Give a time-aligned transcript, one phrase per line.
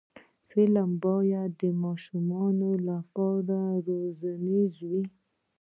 [0.49, 5.03] فلم باید د ماشومانو لپاره روزنیز وي